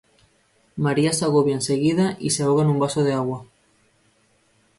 María 0.85 1.13
se 1.13 1.25
agobia 1.25 1.53
enseguida 1.53 2.17
y 2.19 2.31
se 2.31 2.41
ahoga 2.41 2.63
en 2.63 2.69
un 2.71 2.79
vaso 2.79 3.03
de 3.03 3.13
agua 3.13 3.45